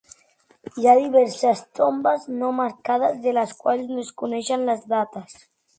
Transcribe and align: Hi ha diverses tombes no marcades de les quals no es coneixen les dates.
Hi 0.81 0.87
ha 0.91 0.95
diverses 0.99 1.61
tombes 1.81 2.25
no 2.41 2.49
marcades 2.63 3.23
de 3.27 3.39
les 3.41 3.57
quals 3.65 3.95
no 3.95 4.03
es 4.07 4.13
coneixen 4.25 4.71
les 4.73 4.93
dates. 4.99 5.43